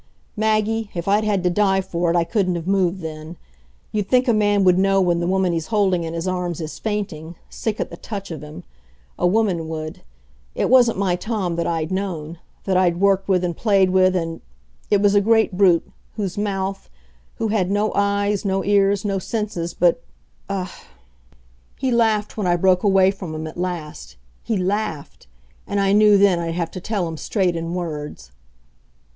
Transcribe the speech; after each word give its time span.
Maggie, 0.35 0.89
if 0.95 1.07
I'd 1.07 1.23
had 1.23 1.43
to 1.43 1.51
die 1.51 1.79
for 1.79 2.09
it 2.09 2.15
I 2.15 2.23
couldn't 2.23 2.55
have 2.55 2.65
moved 2.65 3.01
then. 3.01 3.37
You'd 3.91 4.07
think 4.09 4.27
a 4.27 4.33
man 4.33 4.63
would 4.63 4.79
know 4.79 4.99
when 4.99 5.19
the 5.19 5.27
woman 5.27 5.53
he's 5.53 5.67
holding 5.67 6.03
in 6.03 6.15
his 6.15 6.27
arms 6.27 6.59
is 6.59 6.79
fainting 6.79 7.35
sick 7.51 7.79
at 7.79 7.91
the 7.91 7.97
touch 7.97 8.31
of 8.31 8.41
him. 8.41 8.63
A 9.19 9.27
woman 9.27 9.67
would. 9.69 10.01
It 10.55 10.71
wasn't 10.71 10.97
my 10.97 11.15
Tom 11.15 11.55
that 11.57 11.67
I'd 11.67 11.91
known, 11.91 12.39
that 12.63 12.75
I'd 12.77 12.99
worked 12.99 13.27
with 13.27 13.43
and 13.43 13.55
played 13.55 13.91
with 13.91 14.15
and 14.15 14.41
It 14.89 15.01
was 15.03 15.13
a 15.13 15.21
great 15.21 15.55
brute, 15.55 15.87
whose 16.15 16.35
mouth 16.35 16.89
who 17.35 17.49
had 17.49 17.69
no 17.69 17.91
eyes, 17.93 18.43
no 18.43 18.63
ears, 18.65 19.05
no 19.05 19.19
senses 19.19 19.75
but 19.75 20.01
ah!... 20.49 20.81
He 21.77 21.91
laughed 21.91 22.35
when 22.37 22.47
I 22.47 22.55
broke 22.55 22.81
away 22.81 23.11
from 23.11 23.35
him 23.35 23.45
at 23.45 23.55
last. 23.55 24.15
He 24.41 24.57
laughed! 24.57 25.27
And 25.67 25.79
I 25.79 25.91
knew 25.91 26.17
then 26.17 26.39
I'd 26.39 26.55
have 26.55 26.71
to 26.71 26.81
tell 26.81 27.07
him 27.07 27.17
straight 27.17 27.55
in 27.55 27.75
words. 27.75 28.31